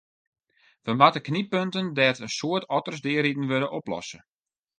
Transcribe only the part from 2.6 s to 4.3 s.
otters deariden wurde, oplosse.